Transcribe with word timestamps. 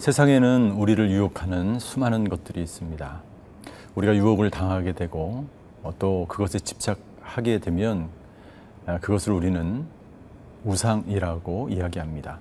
세상에는 0.00 0.70
우리를 0.70 1.10
유혹하는 1.10 1.78
수많은 1.78 2.30
것들이 2.30 2.62
있습니다. 2.62 3.20
우리가 3.94 4.16
유혹을 4.16 4.48
당하게 4.48 4.92
되고 4.92 5.44
어, 5.82 5.92
또 5.98 6.24
그것에 6.26 6.58
집착하게 6.58 7.58
되면 7.58 8.08
아, 8.86 8.98
그것을 8.98 9.34
우리는 9.34 9.84
우상이라고 10.64 11.68
이야기합니다. 11.68 12.38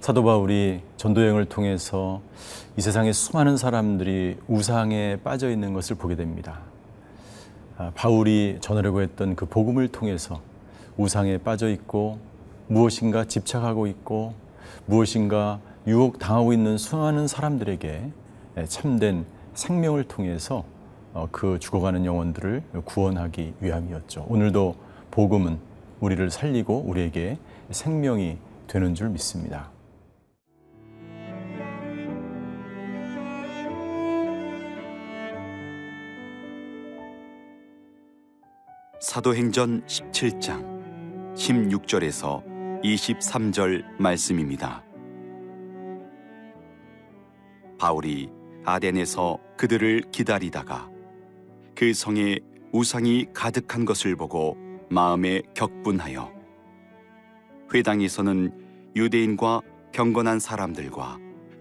사도 0.00 0.24
바울이 0.24 0.80
전도 0.96 1.20
여행을 1.20 1.44
통해서 1.44 2.22
이 2.78 2.80
세상의 2.80 3.12
수많은 3.12 3.58
사람들이 3.58 4.38
우상에 4.48 5.18
빠져 5.22 5.50
있는 5.50 5.74
것을 5.74 5.96
보게 5.96 6.16
됩니다. 6.16 6.60
아, 7.76 7.92
바울이 7.94 8.56
전하려고 8.62 9.02
했던 9.02 9.36
그 9.36 9.44
복음을 9.44 9.88
통해서 9.88 10.40
우상에 10.96 11.36
빠져 11.36 11.68
있고 11.68 12.18
무엇인가 12.68 13.26
집착하고 13.26 13.86
있고 13.86 14.32
무엇인가 14.86 15.60
유혹 15.86 16.18
당하고 16.18 16.52
있는 16.52 16.78
수많은 16.78 17.26
사람들에게 17.26 18.12
참된 18.68 19.24
생명을 19.54 20.04
통해서 20.04 20.64
어, 21.12 21.28
그 21.30 21.58
죽어가는 21.58 22.04
영혼들을 22.04 22.62
구원하기 22.84 23.54
위함이었죠. 23.60 24.26
오늘도 24.28 24.76
복음은 25.10 25.58
우리를 26.00 26.30
살리고 26.30 26.84
우리에게 26.86 27.38
생명이 27.70 28.38
되는 28.66 28.94
줄 28.94 29.10
믿습니다. 29.10 29.70
사도행전 39.00 39.84
17장 39.86 41.34
16절에서 41.34 42.80
23절 42.82 43.84
말씀입니다. 43.98 44.82
바울이 47.82 48.30
아덴에서 48.64 49.40
그들을 49.56 50.02
기다리다가 50.12 50.88
그 51.74 51.92
성에 51.92 52.38
우상이 52.70 53.26
가득한 53.34 53.84
것을 53.84 54.14
보고 54.14 54.56
마음에 54.88 55.42
격분하여 55.54 56.32
회당에서는 57.74 58.92
유대인과 58.94 59.62
경건한 59.90 60.38
사람들과 60.38 61.18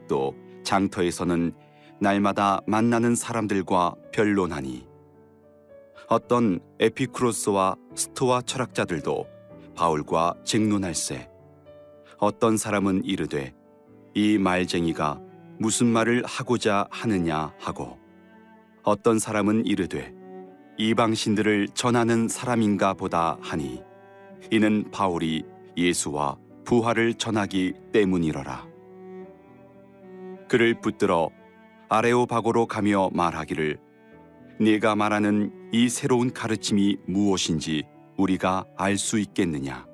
또 0.07 0.35
장터에서는 0.63 1.53
날마다 1.99 2.61
만나는 2.67 3.15
사람들과 3.15 3.95
변론하니 4.11 4.85
어떤 6.07 6.59
에피크로스와 6.79 7.77
스토아 7.95 8.43
철학자들도 8.43 9.27
바울과 9.73 10.35
쟁론할세 10.43 11.27
어떤 12.19 12.57
사람은 12.57 13.05
이르되 13.05 13.55
이 14.13 14.37
말쟁이가 14.37 15.30
무슨 15.57 15.87
말을 15.87 16.23
하고자 16.25 16.87
하느냐 16.89 17.53
하고 17.59 17.97
어떤 18.83 19.19
사람은 19.19 19.65
이르되 19.65 20.13
이방신들을 20.77 21.69
전하는 21.73 22.27
사람인가 22.27 22.93
보다 22.95 23.37
하니 23.41 23.83
이는 24.49 24.89
바울이 24.91 25.43
예수와 25.77 26.37
부활을 26.65 27.13
전하기 27.15 27.73
때문이러라. 27.93 28.67
그를 30.47 30.79
붙들어 30.81 31.29
아레오바고로 31.89 32.65
가며 32.65 33.09
말하기를 33.13 33.77
네가 34.59 34.95
말하는 34.95 35.69
이 35.71 35.89
새로운 35.89 36.33
가르침이 36.33 36.97
무엇인지 37.05 37.83
우리가 38.17 38.65
알 38.77 38.97
수 38.97 39.19
있겠느냐? 39.19 39.85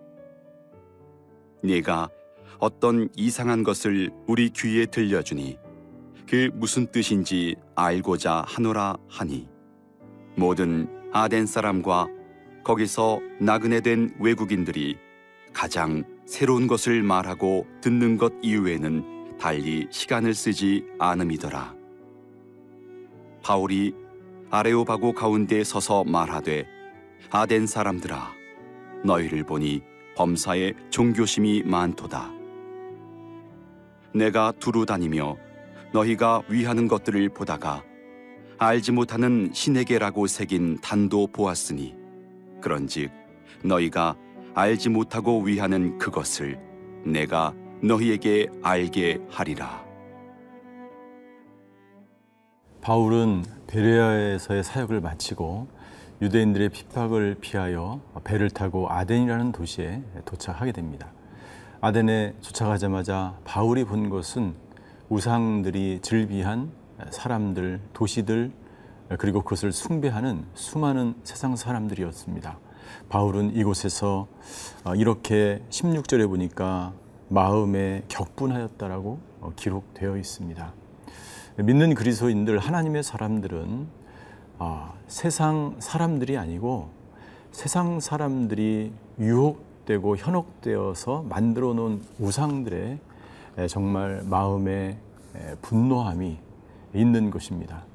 네가 1.64 2.10
어떤 2.60 3.10
이상한 3.16 3.64
것을 3.64 4.10
우리 4.28 4.50
귀에 4.50 4.86
들려주니 4.86 5.58
그 6.28 6.50
무슨 6.54 6.88
뜻인지 6.92 7.56
알고자 7.76 8.44
하노라 8.48 8.98
하니 9.08 9.48
모든 10.36 10.88
아덴 11.14 11.46
사람과 11.46 12.08
거기서 12.64 13.22
나그네 13.40 13.82
된 13.82 14.14
외국인들이 14.20 14.98
가장 15.54 16.04
새로운 16.26 16.68
것을 16.68 17.02
말하고 17.02 17.66
듣는 17.82 18.18
것 18.18 18.34
이외에는 18.42 19.38
달리 19.40 19.88
시간을 19.90 20.34
쓰지 20.34 20.86
않음이더라. 21.00 21.74
바울이 23.42 23.96
아레오바고 24.50 25.14
가운데 25.14 25.64
서서 25.64 26.04
말하되 26.04 26.68
아덴 27.30 27.66
사람들아 27.66 28.34
너희를 29.06 29.44
보니 29.44 29.82
범사에 30.16 30.74
종교심이 30.90 31.64
많도다. 31.64 32.37
내가 34.14 34.52
두루 34.60 34.86
다니며 34.86 35.38
너희가 35.94 36.42
위하는 36.50 36.88
것들을 36.88 37.30
보다가 37.30 37.84
알지 38.58 38.92
못하는 38.92 39.52
신에게라고 39.54 40.28
새긴 40.28 40.80
단도 40.82 41.28
보았으니 41.28 41.96
그런즉 42.62 43.12
너희가 43.64 44.16
알지 44.56 44.90
못하고 44.90 45.42
위하는 45.42 45.98
그것을 45.98 46.60
내가 47.06 47.54
너희에게 47.82 48.48
알게 48.64 49.20
하리라. 49.30 49.86
바울은 52.82 53.44
베레아에서의 53.68 54.64
사역을 54.64 55.02
마치고 55.02 55.68
유대인들의 56.22 56.70
핍박을 56.70 57.36
피하여 57.40 58.02
배를 58.24 58.50
타고 58.50 58.90
아덴이라는 58.90 59.52
도시에 59.52 60.02
도착하게 60.26 60.72
됩니다. 60.72 61.12
아덴에 61.80 62.34
도착하자마자 62.42 63.38
바울이 63.46 63.84
본 63.84 64.10
것은 64.10 64.56
우상들이 65.10 66.00
즐비한 66.02 66.72
사람들, 67.12 67.80
도시들, 67.94 68.52
그리고 69.20 69.44
그것을 69.44 69.72
숭배하는 69.72 70.44
수많은 70.56 71.14
세상 71.24 71.56
사람들이었습니다. 71.56 72.58
바울은 73.10 73.56
이곳에서 73.56 74.28
이렇게 74.96 75.62
16절에 75.70 76.28
보니까 76.28 76.94
마음에 77.30 78.04
격분하였다라고 78.08 79.20
기록되어 79.56 80.18
있습니다. 80.18 80.74
믿는 81.58 81.94
그리스도인들, 81.94 82.58
하나님의 82.58 83.04
사람들은 83.04 83.88
아, 84.58 84.94
세상 85.06 85.76
사람들이 85.78 86.38
아니고 86.38 86.90
세상 87.52 88.00
사람들이 88.00 88.92
유혹 89.20 89.67
되고 89.88 90.16
현혹되어서 90.16 91.24
만들어 91.28 91.74
놓은 91.74 92.04
우상들의 92.20 93.00
정말 93.68 94.22
마음에 94.26 95.00
분노함이 95.64 96.38
있는 96.94 97.32
것입니다. 97.32 97.86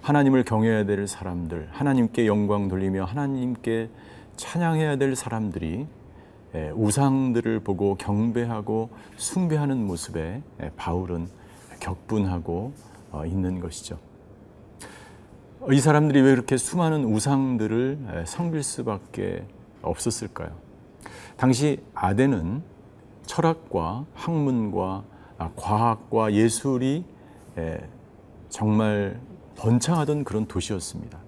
하나님을 0.00 0.42
경외해야 0.44 0.84
될 0.84 1.06
사람들, 1.06 1.68
하나님께 1.70 2.26
영광 2.26 2.66
돌리며 2.66 3.04
하나님께 3.04 3.90
찬양해야 4.36 4.96
될 4.96 5.14
사람들이 5.14 5.86
우상들을 6.74 7.60
보고 7.60 7.94
경배하고 7.94 8.90
숭배하는 9.16 9.86
모습에 9.86 10.42
바울은 10.76 11.28
격분하고 11.78 12.72
어, 13.12 13.26
있는 13.26 13.60
것이죠. 13.60 13.98
이 15.70 15.78
사람들이 15.78 16.22
왜 16.22 16.32
이렇게 16.32 16.56
수많은 16.56 17.04
우상들을 17.04 18.24
섬길 18.26 18.62
수밖에 18.62 19.44
없었을까요? 19.82 20.71
당시 21.36 21.80
아덴은 21.94 22.62
철학과 23.26 24.04
학문과 24.14 25.04
아, 25.38 25.50
과학과 25.56 26.32
예술이 26.32 27.04
정말 28.48 29.20
번창하던 29.56 30.24
그런 30.24 30.46
도시였습니다. 30.46 31.18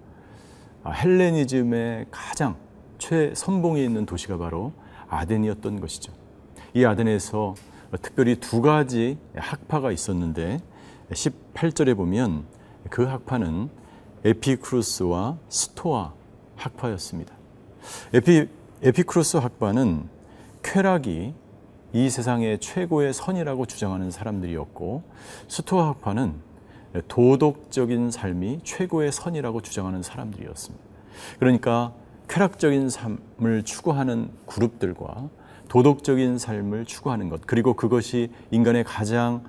아, 0.82 0.90
헬레니즘의 0.90 2.06
가장 2.10 2.56
최선봉에 2.98 3.82
있는 3.82 4.06
도시가 4.06 4.38
바로 4.38 4.72
아덴이었던 5.08 5.80
것이죠. 5.80 6.12
이 6.74 6.84
아덴에서 6.84 7.54
특별히 8.02 8.36
두 8.40 8.60
가지 8.60 9.18
학파가 9.34 9.92
있었는데 9.92 10.60
18절에 11.10 11.96
보면 11.96 12.44
그 12.90 13.04
학파는 13.04 13.70
에피쿠로스와 14.24 15.38
스토아 15.48 16.12
학파였습니다. 16.56 17.34
에피, 18.12 18.48
에피쿠로스 18.84 19.38
학파는 19.38 20.10
쾌락이 20.62 21.32
이 21.94 22.10
세상의 22.10 22.58
최고의 22.58 23.14
선이라고 23.14 23.64
주장하는 23.64 24.10
사람들이었고 24.10 25.02
스토아 25.48 25.88
학파는 25.88 26.34
도덕적인 27.08 28.10
삶이 28.10 28.60
최고의 28.62 29.10
선이라고 29.10 29.62
주장하는 29.62 30.02
사람들이었습니다. 30.02 30.84
그러니까 31.38 31.94
쾌락적인 32.28 32.90
삶을 32.90 33.62
추구하는 33.64 34.28
그룹들과 34.44 35.30
도덕적인 35.68 36.36
삶을 36.36 36.84
추구하는 36.84 37.30
것 37.30 37.40
그리고 37.46 37.72
그것이 37.72 38.30
인간의 38.50 38.84
가장 38.84 39.44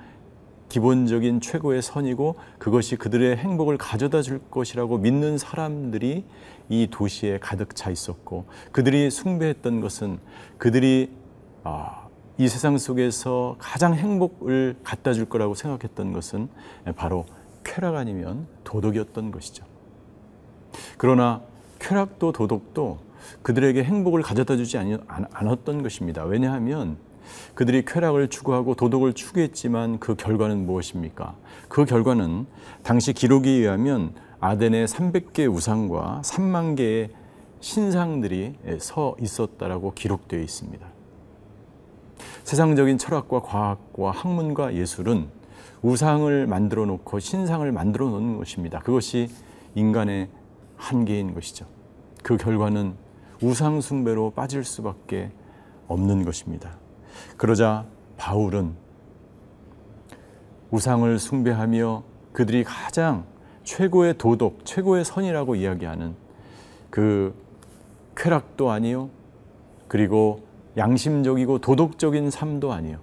기본적인 0.76 1.40
최고의 1.40 1.82
선이고 1.82 2.36
그것이 2.60 2.98
그들의 2.98 3.38
행복을 3.38 3.78
가져다 3.78 4.22
줄 4.22 4.40
것이라고 4.52 4.98
믿는 4.98 5.38
사람들이 5.38 6.26
이 6.68 6.88
도시에 6.92 7.40
가득 7.40 7.78
차 7.78 7.90
있었고 7.90 8.44
그들이 8.74 9.10
숭배했던 9.10 9.80
것은 9.80 10.20
그들이 10.58 11.12
아, 11.64 12.10
이 12.38 12.50
세상 12.50 12.78
속에서 12.78 13.56
가장 13.58 13.96
행복을 13.96 14.76
갖다 14.84 15.14
줄 15.14 15.30
거라고 15.30 15.56
생각했던 15.56 16.12
것은 16.12 16.50
바로 16.98 17.26
쾌락 17.64 17.96
아니면 17.96 18.46
도덕이었던 18.66 19.32
것이죠. 19.32 19.64
그러나 20.98 21.42
쾌락도 21.80 22.34
도덕도 22.34 23.00
그들에게 23.44 23.82
행복을 23.82 24.22
가져다 24.24 24.58
주지 24.58 24.78
않았던 25.08 25.84
것입니다. 25.84 26.26
왜냐하면 26.26 26.98
그들이 27.54 27.86
쾌락을 27.86 28.30
추구하고 28.30 28.76
도덕을 28.76 29.14
추구했지만 29.14 30.00
그 30.00 30.16
결과는 30.16 30.66
무엇입니까? 30.66 31.36
그 31.68 31.86
결과는 31.86 32.46
당시 32.84 33.14
기록에 33.14 33.50
의하면 33.50 34.14
아덴의 34.40 34.88
300개 34.88 35.52
우상과 35.52 36.22
3만 36.24 36.76
개의 36.76 37.10
신상들이 37.62 38.56
서 38.80 39.16
있었다라고 39.20 39.94
기록되어 39.94 40.40
있습니다. 40.40 40.86
세상적인 42.44 42.98
철학과 43.00 43.42
과학과 43.42 44.12
학문과 44.12 44.76
예술은 44.76 45.28
우상을 45.82 46.48
만들어 46.48 46.86
놓고 46.86 47.20
신상을 47.20 47.72
만들어 47.72 48.10
놓는 48.10 48.38
것입니다. 48.38 48.80
그것이 48.80 49.30
인간의 49.74 50.30
한계인 50.78 51.34
것이죠. 51.34 51.66
그 52.24 52.38
결과는 52.38 52.96
우상숭배로 53.42 54.32
빠질 54.32 54.64
수밖에 54.64 55.32
없는 55.88 56.24
것입니다. 56.24 56.78
그러자 57.38 57.86
바울은 58.18 58.74
우상을 60.72 61.20
숭배하며 61.20 62.04
그들이 62.34 62.64
가장 62.64 63.26
최고의 63.64 64.18
도덕, 64.18 64.66
최고의 64.66 65.06
선이라고 65.06 65.56
이야기하는 65.56 66.16
그 66.90 67.34
쾌락도 68.16 68.72
아니요. 68.72 69.10
그리고 69.88 70.44
양심적이고 70.78 71.60
도덕적인 71.60 72.30
삶도 72.32 72.72
아니요. 72.72 73.00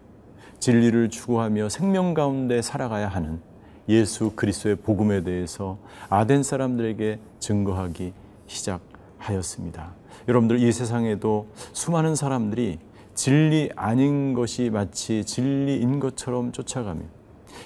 진리를 0.59 1.11
추구하며 1.11 1.69
생명 1.69 2.15
가운데 2.15 2.63
살아가야 2.63 3.09
하는 3.09 3.41
예수 3.89 4.33
그리스도의 4.37 4.77
복음에 4.77 5.23
대해서 5.23 5.79
아덴 6.09 6.43
사람들에게 6.43 7.19
증거하기 7.41 8.13
시작하였습니다. 8.47 9.95
여러분들 10.29 10.61
이 10.61 10.71
세상에도 10.71 11.49
수많은 11.73 12.15
사람들이 12.15 12.79
진리 13.15 13.71
아닌 13.77 14.35
것이 14.35 14.71
마치 14.71 15.25
진리인 15.25 16.01
것처럼 16.01 16.53
쫓아가며 16.53 17.03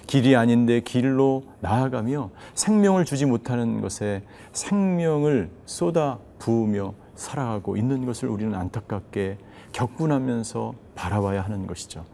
길이 0.07 0.37
아닌데 0.37 0.81
길로 0.81 1.45
나아가며 1.61 2.31
생명을 2.55 3.05
주지 3.05 3.27
못하는 3.27 3.81
것에 3.81 4.23
생명을 4.53 5.51
쏟아 5.65 6.19
부으며 6.39 6.95
살아가고 7.15 7.77
있는 7.77 8.05
것을 8.07 8.29
우리는 8.29 8.55
안타깝게 8.55 9.39
격분하면서 9.73 10.75
바라봐야 10.95 11.43
하는 11.43 11.67
것이죠. 11.67 12.05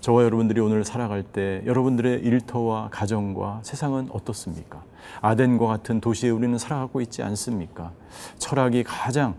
저와 0.00 0.22
여러분들이 0.24 0.60
오늘 0.60 0.84
살아갈 0.84 1.22
때 1.22 1.62
여러분들의 1.66 2.20
일터와 2.20 2.90
가정과 2.90 3.60
세상은 3.64 4.08
어떻습니까? 4.12 4.84
아덴과 5.20 5.66
같은 5.66 6.00
도시에 6.00 6.30
우리는 6.30 6.56
살아가고 6.58 7.00
있지 7.00 7.22
않습니까? 7.22 7.92
철학이 8.38 8.84
가장 8.84 9.34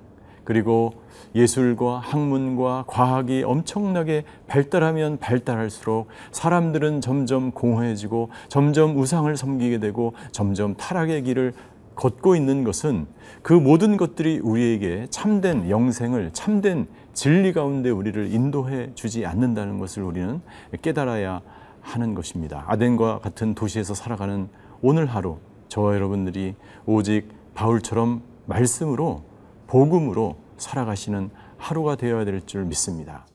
그리고 0.50 0.94
예술과 1.36 2.00
학문과 2.00 2.84
과학이 2.88 3.44
엄청나게 3.44 4.24
발달하면 4.48 5.20
발달할수록 5.20 6.08
사람들은 6.32 7.02
점점 7.02 7.52
공허해지고 7.52 8.32
점점 8.48 8.98
우상을 8.98 9.38
섬기게 9.38 9.78
되고 9.78 10.14
점점 10.32 10.74
타락의 10.74 11.22
길을 11.22 11.54
걷고 11.94 12.36
있는 12.36 12.64
것은 12.64 13.06
그 13.44 13.54
모든 13.54 13.96
것들이 13.96 14.40
우리에게 14.40 15.06
참된 15.12 15.70
영생을 15.70 16.32
참된 16.34 16.88
진리 17.14 17.54
가운데 17.54 17.92
우리를 17.92 18.34
인도해 18.34 18.90
주지 18.96 19.28
않는다는 19.28 19.78
것을 19.78 20.02
우리는 20.02 20.42
깨달아야 20.82 21.42
하는 21.82 22.16
것입니다. 22.16 22.64
아덴과 22.66 23.20
같은 23.20 23.54
도시에서 23.54 23.94
살아가는 23.94 24.50
오늘 24.82 25.06
하루 25.06 25.38
저와 25.68 25.94
여러분들이 25.94 26.56
오직 26.88 27.28
바울처럼 27.54 28.24
말씀으로 28.48 29.29
복음으로 29.70 30.36
살아가시는 30.58 31.30
하루가 31.58 31.96
되어야 31.96 32.26
될 32.26 32.42
줄 32.42 32.66
믿습니다. 32.66 33.28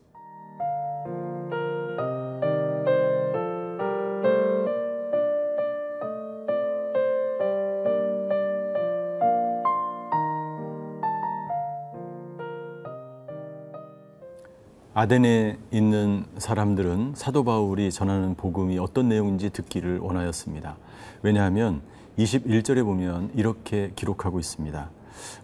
아덴에 14.96 15.58
있는 15.70 16.24
사람들은 16.38 17.12
사도 17.14 17.44
바울이 17.44 17.92
전하는 17.92 18.34
복음이 18.34 18.78
어떤 18.78 19.08
내용인지 19.08 19.50
듣기를 19.50 19.98
원하였습니다. 19.98 20.76
왜냐하면 21.22 21.82
21절에 22.18 22.84
보면 22.84 23.30
이렇게 23.34 23.92
기록하고 23.94 24.40
있습니다. 24.40 24.90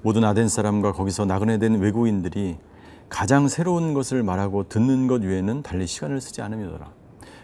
모든 0.02 0.24
아덴 0.24 0.48
사람과 0.48 0.92
거기서 0.92 1.24
나그네 1.24 1.58
된 1.58 1.80
외국인들이 1.80 2.56
가장 3.08 3.48
새로운 3.48 3.92
것을 3.92 4.22
말하고 4.22 4.68
듣는 4.68 5.06
것 5.06 5.22
외에는 5.22 5.62
달리 5.62 5.86
시간을 5.86 6.20
쓰지 6.20 6.42
않으며더라. 6.42 6.92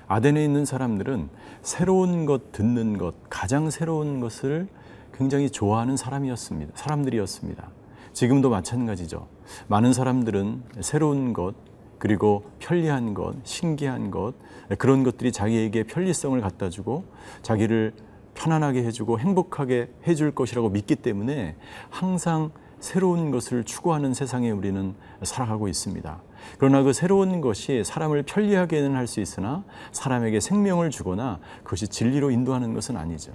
아덴에 0.09 0.45
있는 0.45 0.65
사람들은 0.65 1.29
새로운 1.63 2.27
것, 2.27 2.53
듣는 2.53 2.97
것, 2.97 3.15
가장 3.29 3.71
새로운 3.71 4.21
것을 4.21 4.69
굉장히 5.13 5.51
좋아하는 5.51 5.97
사람이었습니다. 5.97 6.73
사람들이었습니다. 6.77 7.69
지금도 8.13 8.51
마찬가지죠. 8.51 9.27
많은 9.67 9.93
사람들은 9.93 10.63
새로운 10.81 11.33
것, 11.33 11.55
그리고 11.99 12.45
편리한 12.59 13.15
것, 13.15 13.35
신기한 13.45 14.11
것, 14.11 14.35
그런 14.79 15.03
것들이 15.03 15.33
자기에게 15.33 15.85
편리성을 15.85 16.41
갖다 16.41 16.69
주고 16.71 17.05
자기를 17.43 17.95
편안하게 18.37 18.85
해주고 18.85 19.19
행복하게 19.19 19.91
해줄 20.07 20.33
것이라고 20.33 20.69
믿기 20.69 20.95
때문에 20.95 21.57
항상 21.91 22.51
새로운 22.79 23.31
것을 23.31 23.65
추구하는 23.65 24.15
세상에 24.15 24.51
우리는 24.51 24.95
살아가고 25.23 25.67
있습니다. 25.67 26.23
그러나 26.59 26.83
그 26.83 26.93
새로운 26.93 27.41
것이 27.41 27.83
사람을 27.85 28.23
편리하게는 28.23 28.95
할 28.95 29.07
수 29.07 29.21
있으나 29.21 29.65
사람에게 29.93 30.41
생명을 30.41 30.91
주거나 30.91 31.41
그것이 31.65 31.89
진리로 31.89 32.31
인도하는 32.31 32.75
것은 32.75 32.97
아니죠. 32.97 33.33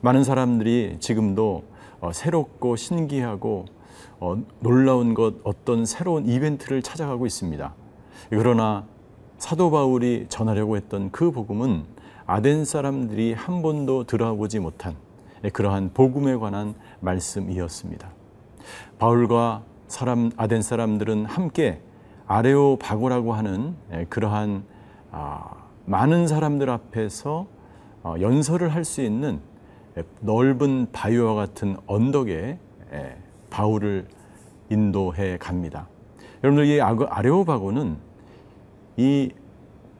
많은 0.00 0.24
사람들이 0.24 0.96
지금도 1.00 1.64
어, 2.00 2.12
새롭고 2.12 2.76
신기하고 2.76 3.66
어, 4.18 4.42
놀라운 4.60 5.14
것 5.14 5.34
어떤 5.44 5.84
새로운 5.84 6.26
이벤트를 6.26 6.82
찾아가고 6.82 7.26
있습니다. 7.26 7.74
그러나 8.30 8.86
사도 9.38 9.70
바울이 9.70 10.26
전하려고 10.28 10.76
했던 10.76 11.10
그 11.10 11.30
복음은 11.30 11.84
아덴 12.30 12.64
사람들이 12.64 13.32
한 13.32 13.60
번도 13.60 14.04
들어보지 14.04 14.60
못한 14.60 14.94
그러한 15.52 15.90
복음에 15.92 16.36
관한 16.36 16.76
말씀이었습니다. 17.00 18.08
바울과 19.00 19.64
사람 19.88 20.30
아덴 20.36 20.62
사람들은 20.62 21.24
함께 21.24 21.80
아레오 22.28 22.76
바고라고 22.76 23.32
하는 23.32 23.74
그러한 24.10 24.62
아, 25.10 25.64
많은 25.86 26.28
사람들 26.28 26.70
앞에서 26.70 27.48
어, 28.04 28.14
연설을 28.20 28.68
할 28.68 28.84
수 28.84 29.02
있는 29.02 29.40
넓은 30.20 30.86
바위와 30.92 31.34
같은 31.34 31.78
언덕에 31.88 32.60
바울을 33.50 34.06
인도해 34.68 35.36
갑니다. 35.36 35.88
여러분들 36.44 36.66
이 36.68 36.80
아레오바고는 36.80 37.96
이 38.98 39.32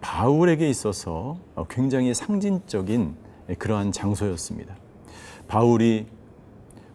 바울에게 0.00 0.69
있어서 0.69 1.38
굉장히 1.69 2.14
상징적인 2.14 3.14
그러한 3.59 3.92
장소였습니다. 3.92 4.76
바울이 5.49 6.07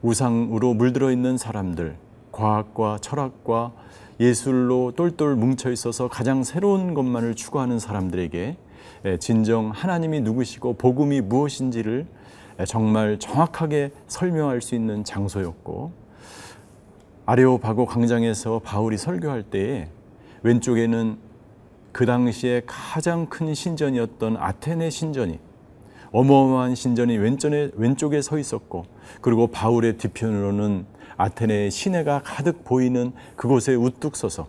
우상으로 0.01 0.73
물들어 0.73 1.11
있는 1.11 1.37
사람들, 1.37 1.97
과학과 2.31 2.97
철학과 2.99 3.73
예술로 4.19 4.93
똘똘 4.95 5.35
뭉쳐 5.35 5.71
있어서 5.71 6.07
가장 6.07 6.43
새로운 6.43 6.93
것만을 6.93 7.35
추구하는 7.35 7.79
사람들에게 7.79 8.57
진정 9.19 9.71
하나님이 9.71 10.21
누구시고 10.21 10.73
복음이 10.73 11.21
무엇인지를 11.21 12.07
정말 12.67 13.19
정확하게 13.19 13.91
설명할 14.07 14.61
수 14.61 14.75
있는 14.75 15.03
장소였고 15.03 15.91
아레오바고 17.25 17.85
광장에서 17.85 18.59
바울이 18.59 18.97
설교할 18.97 19.43
때에 19.43 19.89
왼쪽에는 20.43 21.17
그 21.95 22.05
당시에 22.05 22.61
가장 22.65 23.27
큰 23.27 23.53
신전이었던 23.53 24.35
아테네 24.35 24.89
신전이 24.89 25.39
어마어마한 26.11 26.75
신전이 26.75 27.15
왼쪽에, 27.15 27.71
왼쪽에 27.73 28.21
서 28.21 28.37
있었고 28.37 28.83
그리고 29.21 29.47
바울의 29.47 29.95
뒤편으로는 29.95 30.87
아테네의 31.15 31.71
시내가 31.71 32.21
가득 32.21 32.65
보이는 32.65 33.13
그곳에 33.37 33.75
우뚝 33.75 34.17
서서 34.17 34.47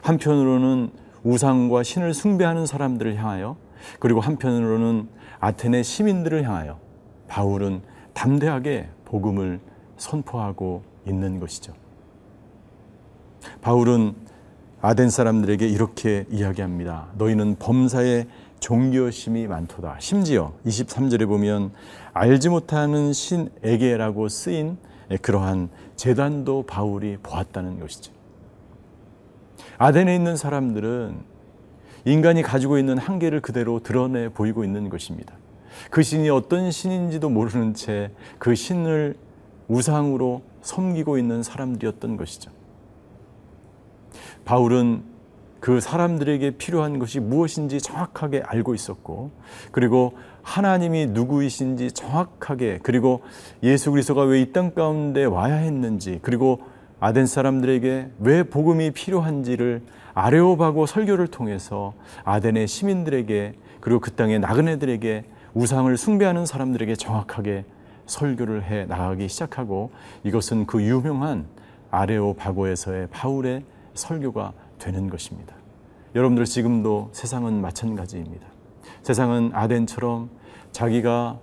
한편으로는 0.00 0.92
우상과 1.24 1.82
신을 1.82 2.14
숭배하는 2.14 2.64
사람들을 2.64 3.16
향하여 3.16 3.58
그리고 3.98 4.20
한편으로는 4.20 5.10
아테네 5.40 5.82
시민들을 5.82 6.42
향하여 6.44 6.80
바울은 7.28 7.82
담대하게 8.14 8.88
복음을 9.04 9.60
선포하고 9.98 10.84
있는 11.06 11.38
것이죠. 11.38 11.74
바울은 13.60 14.21
아덴 14.84 15.10
사람들에게 15.10 15.66
이렇게 15.68 16.26
이야기합니다. 16.28 17.06
너희는 17.16 17.54
범사에 17.60 18.26
종교심이 18.58 19.46
많도다. 19.46 19.96
심지어 20.00 20.52
23절에 20.66 21.26
보면 21.28 21.70
알지 22.12 22.48
못하는 22.48 23.12
신에게라고 23.12 24.28
쓰인 24.28 24.76
그러한 25.22 25.68
재단도 25.94 26.64
바울이 26.66 27.16
보았다는 27.22 27.78
것이죠. 27.78 28.12
아덴에 29.78 30.16
있는 30.16 30.36
사람들은 30.36 31.16
인간이 32.04 32.42
가지고 32.42 32.76
있는 32.76 32.98
한계를 32.98 33.40
그대로 33.40 33.80
드러내 33.80 34.30
보이고 34.30 34.64
있는 34.64 34.88
것입니다. 34.88 35.34
그 35.90 36.02
신이 36.02 36.28
어떤 36.28 36.72
신인지도 36.72 37.30
모르는 37.30 37.74
채 37.74 38.10
그 38.40 38.56
신을 38.56 39.14
우상으로 39.68 40.42
섬기고 40.62 41.18
있는 41.18 41.44
사람들이었던 41.44 42.16
것이죠. 42.16 42.50
바울은 44.44 45.02
그 45.60 45.80
사람들에게 45.80 46.52
필요한 46.52 46.98
것이 46.98 47.20
무엇인지 47.20 47.80
정확하게 47.80 48.42
알고 48.44 48.74
있었고, 48.74 49.30
그리고 49.70 50.14
하나님이 50.42 51.06
누구이신지 51.06 51.92
정확하게, 51.92 52.80
그리고 52.82 53.22
예수 53.62 53.90
그리스도가 53.92 54.22
왜 54.22 54.42
이 54.42 54.52
땅 54.52 54.74
가운데 54.74 55.24
와야 55.24 55.54
했는지, 55.54 56.18
그리고 56.22 56.60
아덴 56.98 57.26
사람들에게 57.26 58.10
왜 58.20 58.42
복음이 58.44 58.90
필요한지를 58.92 59.82
아레오바고 60.14 60.86
설교를 60.86 61.28
통해서 61.28 61.94
아덴의 62.24 62.68
시민들에게 62.68 63.54
그리고 63.80 64.00
그 64.00 64.12
땅의 64.12 64.40
나그네들에게 64.40 65.24
우상을 65.54 65.96
숭배하는 65.96 66.46
사람들에게 66.46 66.94
정확하게 66.96 67.64
설교를 68.06 68.64
해 68.64 68.84
나가기 68.84 69.28
시작하고 69.28 69.90
이것은 70.22 70.66
그 70.66 70.82
유명한 70.82 71.46
아레오바고에서의 71.90 73.08
바울의 73.10 73.64
설교가 73.94 74.52
되는 74.78 75.08
것입니다. 75.08 75.54
여러분들 76.14 76.44
지금도 76.44 77.10
세상은 77.12 77.60
마찬가지입니다. 77.60 78.46
세상은 79.02 79.50
아덴처럼 79.54 80.30
자기가 80.72 81.38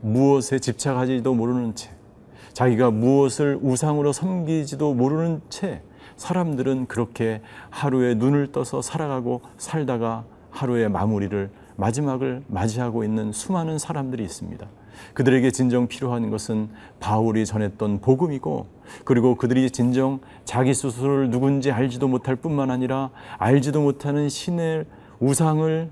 무엇에 0.00 0.58
집착하지도 0.58 1.34
모르는 1.34 1.74
채, 1.74 1.90
자기가 2.52 2.90
무엇을 2.90 3.58
우상으로 3.60 4.12
섬기지도 4.12 4.94
모르는 4.94 5.40
채 5.48 5.82
사람들은 6.16 6.86
그렇게 6.86 7.42
하루에 7.70 8.14
눈을 8.14 8.52
떠서 8.52 8.82
살아가고 8.82 9.40
살다가 9.56 10.24
하루의 10.50 10.88
마무리를 10.88 11.50
마지막을 11.76 12.42
맞이하고 12.48 13.04
있는 13.04 13.32
수많은 13.32 13.78
사람들이 13.78 14.22
있습니다. 14.22 14.66
그들에게 15.14 15.50
진정 15.50 15.88
필요한 15.88 16.30
것은 16.30 16.68
바울이 17.00 17.46
전했던 17.46 18.00
복음이고 18.00 18.66
그리고 19.04 19.34
그들이 19.34 19.70
진정 19.70 20.20
자기 20.44 20.72
스스로를 20.72 21.30
누군지 21.30 21.72
알지도 21.72 22.08
못할 22.08 22.36
뿐만 22.36 22.70
아니라 22.70 23.10
알지도 23.38 23.80
못하는 23.82 24.28
신의 24.28 24.84
우상을 25.20 25.90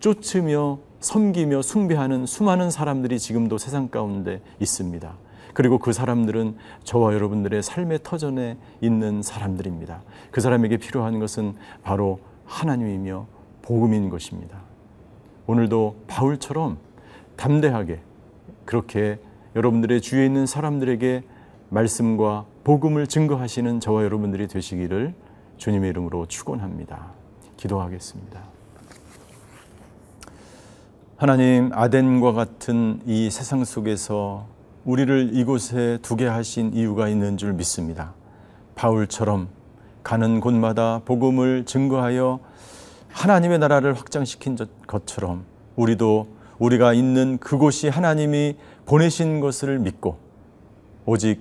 쫓으며 0.00 0.78
섬기며 1.00 1.62
숭배하는 1.62 2.24
수많은 2.26 2.70
사람들이 2.70 3.18
지금도 3.18 3.58
세상 3.58 3.88
가운데 3.88 4.40
있습니다. 4.58 5.14
그리고 5.52 5.78
그 5.78 5.92
사람들은 5.92 6.56
저와 6.82 7.14
여러분들의 7.14 7.62
삶의 7.62 8.00
터전에 8.02 8.56
있는 8.80 9.22
사람들입니다. 9.22 10.02
그 10.30 10.40
사람에게 10.40 10.78
필요한 10.78 11.20
것은 11.20 11.54
바로 11.82 12.18
하나님이며 12.44 13.26
복음인 13.64 14.10
것입니다. 14.10 14.60
오늘도 15.46 15.96
바울처럼 16.06 16.76
담대하게 17.36 18.00
그렇게 18.66 19.18
여러분들의 19.56 20.02
주위에 20.02 20.26
있는 20.26 20.46
사람들에게 20.46 21.22
말씀과 21.70 22.44
복음을 22.62 23.06
증거하시는 23.06 23.80
저와 23.80 24.04
여러분들이 24.04 24.48
되시기를 24.48 25.14
주님의 25.56 25.90
이름으로 25.90 26.26
축원합니다. 26.26 27.12
기도하겠습니다. 27.56 28.42
하나님 31.16 31.70
아덴과 31.72 32.32
같은 32.32 33.00
이 33.06 33.30
세상 33.30 33.64
속에서 33.64 34.46
우리를 34.84 35.30
이곳에 35.32 35.98
두게 36.02 36.26
하신 36.26 36.74
이유가 36.74 37.08
있는 37.08 37.38
줄 37.38 37.54
믿습니다. 37.54 38.12
바울처럼 38.74 39.48
가는 40.02 40.40
곳마다 40.40 41.00
복음을 41.06 41.64
증거하여 41.64 42.40
하나님의 43.14 43.58
나라를 43.60 43.94
확장시킨 43.94 44.56
것처럼 44.86 45.44
우리도 45.76 46.26
우리가 46.58 46.92
있는 46.92 47.38
그곳이 47.38 47.88
하나님이 47.88 48.56
보내신 48.86 49.40
것을 49.40 49.78
믿고 49.78 50.18
오직 51.06 51.40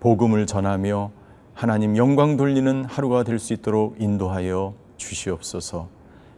복음을 0.00 0.46
전하며 0.46 1.10
하나님 1.54 1.96
영광 1.96 2.36
돌리는 2.36 2.84
하루가 2.84 3.22
될 3.22 3.38
수 3.38 3.52
있도록 3.52 3.96
인도하여 4.00 4.74
주시옵소서. 4.96 5.88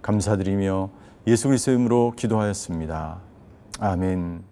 감사드리며 0.00 0.90
예수 1.28 1.48
그리스도 1.48 1.72
이름으로 1.72 2.14
기도하였습니다. 2.16 3.20
아멘. 3.78 4.42